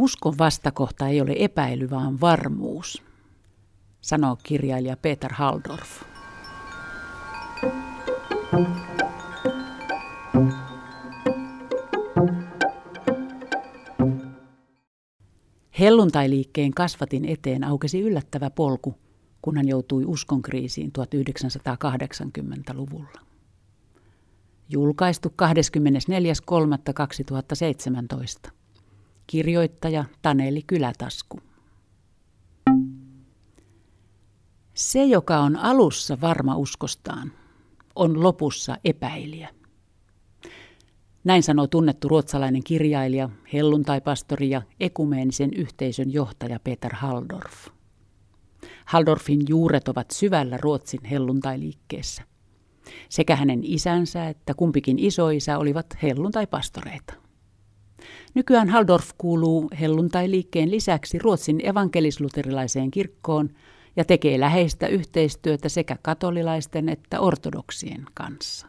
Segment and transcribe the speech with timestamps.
[0.00, 3.02] Uskon vastakohta ei ole epäily, vaan varmuus,
[4.00, 6.02] sanoo kirjailija Peter Haldorf.
[15.78, 18.94] Helluntailiikkeen kasvatin eteen aukesi yllättävä polku,
[19.42, 23.20] kun hän joutui uskonkriisiin 1980-luvulla.
[24.68, 25.34] Julkaistu
[28.48, 28.59] 24.3.2017.
[29.30, 31.40] Kirjoittaja Taneli Kylätasku.
[34.74, 37.32] Se, joka on alussa varma uskostaan,
[37.94, 39.48] on lopussa epäilijä.
[41.24, 47.66] Näin sanoo tunnettu ruotsalainen kirjailija, helluntaipastori ja ekumeenisen yhteisön johtaja Peter Haldorf.
[48.84, 52.22] Haldorfin juuret ovat syvällä Ruotsin helluntailiikkeessä.
[53.08, 57.19] Sekä hänen isänsä että kumpikin isoisä olivat helluntaipastoreita.
[58.34, 63.50] Nykyään Haldorf kuuluu helluntailiikkeen lisäksi Ruotsin evankelisluterilaiseen kirkkoon
[63.96, 68.66] ja tekee läheistä yhteistyötä sekä katolilaisten että ortodoksien kanssa.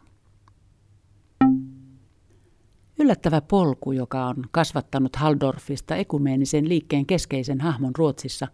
[3.00, 8.48] Yllättävä polku, joka on kasvattanut Haldorfista ekumeenisen liikkeen keskeisen hahmon Ruotsissa,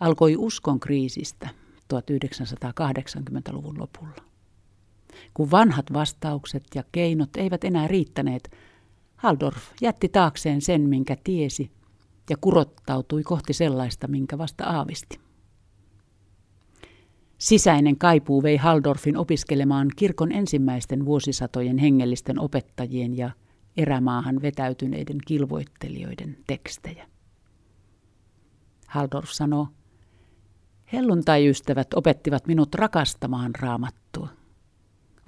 [0.00, 1.48] alkoi uskon kriisistä
[1.94, 4.22] 1980-luvun lopulla.
[5.34, 8.50] Kun vanhat vastaukset ja keinot eivät enää riittäneet,
[9.18, 11.70] Haldorf jätti taakseen sen, minkä tiesi,
[12.30, 15.20] ja kurottautui kohti sellaista, minkä vasta aavisti.
[17.38, 23.30] Sisäinen kaipuu vei Haldorfin opiskelemaan kirkon ensimmäisten vuosisatojen hengellisten opettajien ja
[23.76, 27.06] erämaahan vetäytyneiden kilvoittelijoiden tekstejä.
[28.86, 29.68] Haldorf sanoo,
[30.92, 34.37] Helluntai-ystävät opettivat minut rakastamaan raamattua.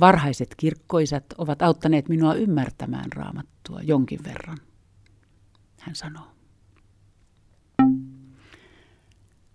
[0.01, 4.59] Varhaiset kirkkoisat ovat auttaneet minua ymmärtämään raamattua jonkin verran,
[5.81, 6.27] hän sanoo.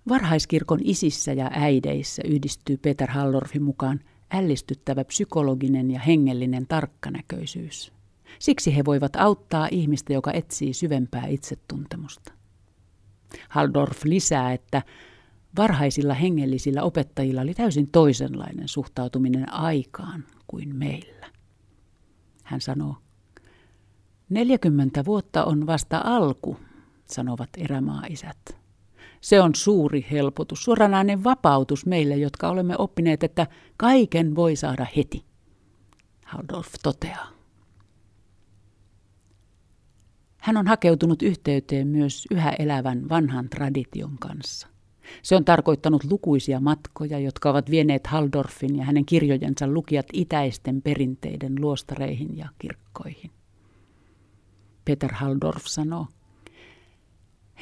[0.10, 4.00] Varhaiskirkon isissä ja äideissä yhdistyy Peter Hallorfin mukaan
[4.32, 7.94] ällistyttävä psykologinen ja hengellinen tarkkanäköisyys.
[8.40, 12.34] Siksi he voivat auttaa ihmistä, joka etsii syvempää itsetuntemusta.
[13.50, 14.82] Haldorf lisää, että
[15.58, 21.28] varhaisilla hengellisillä opettajilla oli täysin toisenlainen suhtautuminen aikaan kuin meillä.
[22.44, 22.96] Hän sanoo,
[24.30, 26.58] 40 vuotta on vasta alku,
[27.06, 28.38] sanovat erämaaisät.
[29.22, 33.48] Se on suuri helpotus, suoranainen vapautus meille, jotka olemme oppineet, että
[33.78, 35.26] kaiken voi saada heti.
[36.26, 37.28] Haldorf toteaa.
[40.38, 44.75] Hän on hakeutunut yhteyteen myös yhä elävän vanhan tradition kanssa.
[45.22, 51.56] Se on tarkoittanut lukuisia matkoja, jotka ovat vieneet Haldorfin ja hänen kirjojensa lukijat itäisten perinteiden
[51.60, 53.32] luostareihin ja kirkkoihin.
[54.86, 56.08] Peter Haldorf sanoo,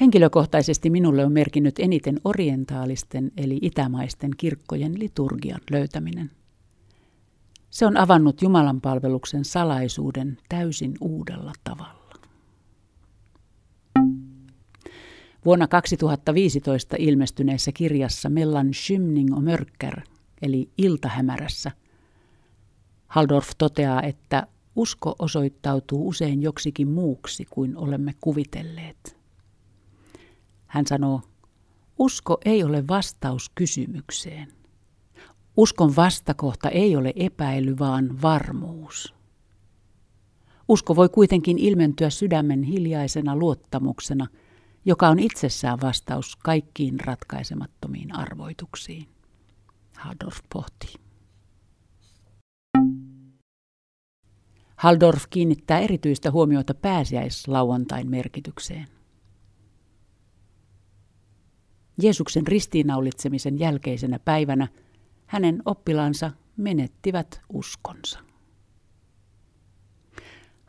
[0.00, 6.30] Henkilökohtaisesti minulle on merkinnyt eniten orientaalisten eli itämaisten kirkkojen liturgian löytäminen.
[7.70, 11.93] Se on avannut Jumalan palveluksen salaisuuden täysin uudella tavalla.
[15.44, 20.00] Vuonna 2015 ilmestyneessä kirjassa Mellan Skymning och Mörker,
[20.42, 21.70] eli Iltahämärässä,
[23.06, 24.46] Haldorf toteaa, että
[24.76, 29.16] usko osoittautuu usein joksikin muuksi kuin olemme kuvitelleet.
[30.66, 31.20] Hän sanoo,
[31.98, 34.48] usko ei ole vastaus kysymykseen.
[35.56, 39.14] Uskon vastakohta ei ole epäily, vaan varmuus.
[40.68, 44.26] Usko voi kuitenkin ilmentyä sydämen hiljaisena luottamuksena–
[44.84, 49.08] joka on itsessään vastaus kaikkiin ratkaisemattomiin arvoituksiin.
[49.96, 50.94] Haldorf pohti.
[54.76, 58.86] Haldorf kiinnittää erityistä huomiota pääsiäislauantain merkitykseen.
[62.02, 64.68] Jeesuksen ristiinnaulitsemisen jälkeisenä päivänä
[65.26, 68.33] hänen oppilaansa menettivät uskonsa.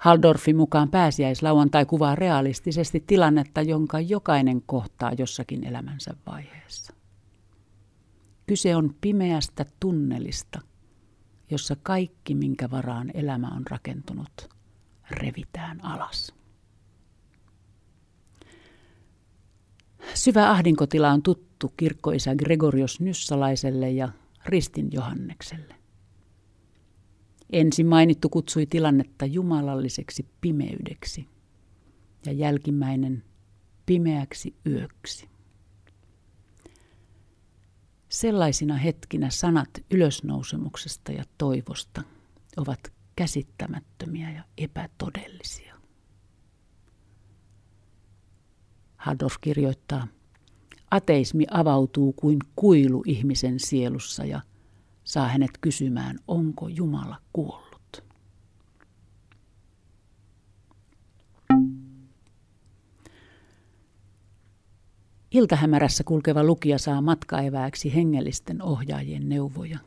[0.05, 6.93] Haldorfin mukaan pääsiäislauantai kuvaa realistisesti tilannetta, jonka jokainen kohtaa jossakin elämänsä vaiheessa.
[8.47, 10.61] Kyse on pimeästä tunnelista,
[11.51, 14.49] jossa kaikki, minkä varaan elämä on rakentunut,
[15.11, 16.33] revitään alas.
[20.13, 24.09] Syvä ahdinkotila on tuttu kirkkoisä Gregorios Nyssalaiselle ja
[24.45, 25.75] Ristin Johannekselle.
[27.49, 31.27] Ensin mainittu kutsui tilannetta jumalalliseksi pimeydeksi
[32.25, 33.23] ja jälkimmäinen
[33.85, 35.29] pimeäksi yöksi.
[38.09, 42.03] Sellaisina hetkinä sanat ylösnousemuksesta ja toivosta
[42.57, 45.75] ovat käsittämättömiä ja epätodellisia.
[48.97, 50.07] Hadorf kirjoittaa,
[50.91, 54.41] ateismi avautuu kuin kuilu ihmisen sielussa ja
[55.05, 58.03] saa hänet kysymään, onko Jumala kuollut.
[65.31, 69.79] Iltahämärässä kulkeva lukija saa matkaevääksi hengellisten ohjaajien neuvoja.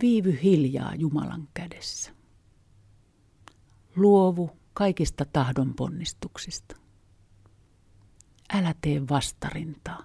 [0.00, 2.12] Viivy hiljaa Jumalan kädessä.
[3.96, 6.76] Luovu kaikista tahdon ponnistuksista.
[8.52, 10.02] Älä tee vastarintaa,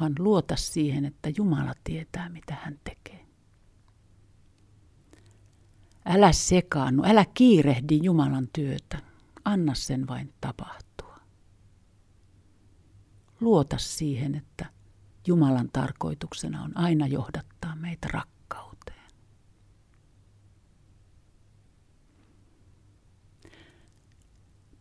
[0.00, 3.26] vaan luota siihen, että Jumala tietää, mitä hän tekee.
[6.04, 8.98] Älä sekaannu, älä kiirehdi Jumalan työtä.
[9.44, 11.16] Anna sen vain tapahtua.
[13.40, 14.66] Luota siihen, että
[15.26, 18.31] Jumalan tarkoituksena on aina johdattaa meitä rakkauteen.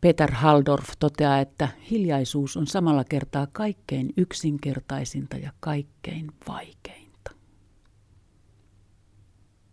[0.02, 7.32] Peter Haldorf toteaa, että hiljaisuus on samalla kertaa kaikkein yksinkertaisinta ja kaikkein vaikeinta.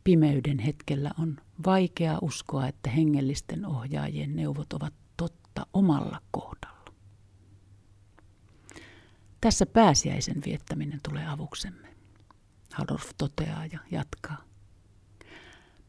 [0.04, 1.36] Pimeyden hetkellä on
[1.66, 6.92] vaikea uskoa, että hengellisten ohjaajien neuvot ovat totta omalla kohdalla.
[9.40, 11.88] Tässä pääsiäisen viettäminen tulee avuksemme.
[12.74, 14.47] Haldorf toteaa ja jatkaa.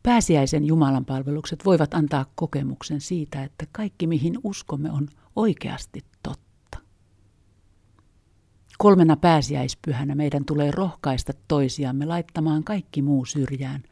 [0.04, 6.78] Pääsiäisen Jumalan palvelukset voivat antaa kokemuksen siitä, että kaikki mihin uskomme on oikeasti totta.
[8.78, 13.84] Kolmena pääsiäispyhänä meidän tulee rohkaista toisiamme laittamaan kaikki muu syrjään,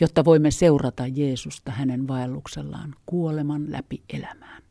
[0.00, 4.62] jotta voimme seurata Jeesusta hänen vaelluksellaan kuoleman läpi elämään.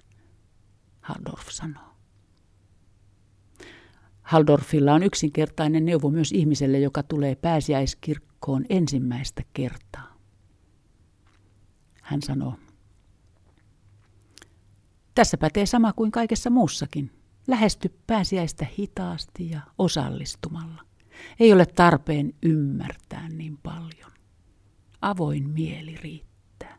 [1.02, 1.90] Haldorf sanoo.
[4.22, 10.09] Haldorfilla on yksinkertainen neuvo myös ihmiselle, joka tulee pääsiäiskirkkoon ensimmäistä kertaa.
[12.10, 12.54] Hän sanoo.
[15.16, 17.12] Tässä pätee sama kuin kaikessa muussakin.
[17.48, 20.82] Lähesty pääsiäistä hitaasti ja osallistumalla.
[21.40, 24.12] Ei ole tarpeen ymmärtää niin paljon.
[25.02, 26.78] Avoin mieli riittää.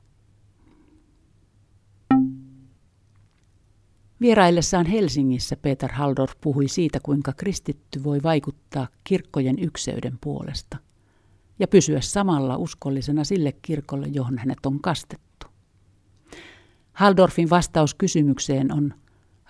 [4.20, 10.78] Vieraillessaan Helsingissä Peter Haldorf puhui siitä, kuinka kristitty voi vaikuttaa kirkkojen ykseyden puolesta–
[11.60, 15.46] ja pysyä samalla uskollisena sille kirkolle, johon hänet on kastettu.
[16.92, 18.94] Haldorfin vastaus kysymykseen on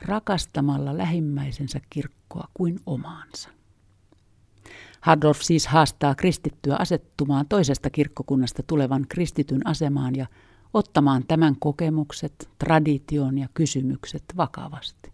[0.03, 3.49] rakastamalla lähimmäisensä kirkkoa kuin omaansa.
[5.01, 10.27] Haldorf siis haastaa kristittyä asettumaan toisesta kirkkokunnasta tulevan kristityn asemaan ja
[10.75, 15.13] ottamaan tämän kokemukset, tradition ja kysymykset vakavasti.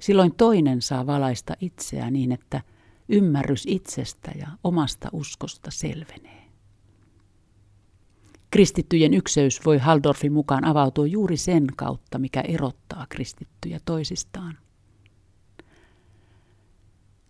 [0.00, 2.62] Silloin toinen saa valaista itseään niin, että–
[3.10, 6.40] ymmärrys itsestä ja omasta uskosta selvenee.
[8.50, 14.58] Kristittyjen ykseys voi Haldorfin mukaan avautua juuri sen kautta, mikä erottaa kristittyjä toisistaan.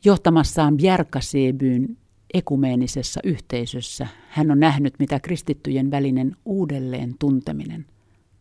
[0.05, 1.97] Johtamassaan Bjärkasebyn
[2.35, 7.87] ekumeenisessa yhteisössä hän on nähnyt, mitä kristittyjen välinen uudelleen tunteminen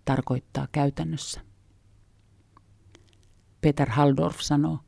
[0.05, 1.41] tarkoittaa käytännössä.
[3.61, 4.79] Peter Haldorf sanoo,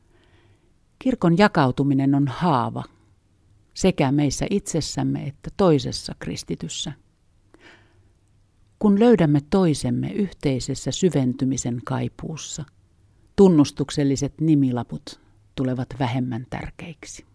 [1.01, 2.83] Kirkon jakautuminen on haava
[3.73, 6.91] sekä meissä itsessämme että toisessa kristityssä.
[8.79, 12.65] Kun löydämme toisemme yhteisessä syventymisen kaipuussa,
[13.35, 15.19] tunnustukselliset nimilaput
[15.55, 17.25] tulevat vähemmän tärkeiksi.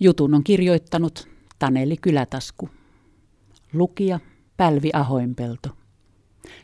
[0.00, 2.68] Jutun on kirjoittanut Taneli Kylätasku.
[3.72, 4.20] Lukija
[4.56, 5.68] Pälvi Ahoinpelto.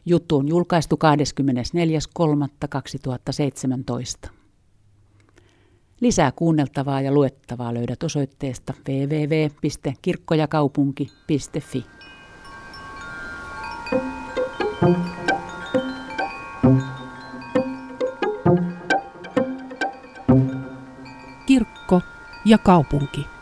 [0.07, 0.99] Juttu on julkaistu
[4.25, 4.31] 24.3.2017.
[6.01, 11.85] Lisää kuunneltavaa ja luettavaa löydät osoitteesta www.kirkkojakaupunki.fi.
[21.47, 22.01] Kirkko
[22.45, 23.34] ja kaupunki.